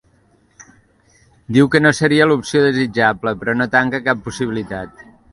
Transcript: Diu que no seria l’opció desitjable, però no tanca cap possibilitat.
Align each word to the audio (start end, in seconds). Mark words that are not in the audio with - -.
Diu 1.57 1.67
que 1.75 1.81
no 1.85 1.91
seria 1.97 2.25
l’opció 2.31 2.61
desitjable, 2.63 3.33
però 3.43 3.55
no 3.59 3.67
tanca 3.75 4.01
cap 4.09 4.23
possibilitat. 4.29 5.05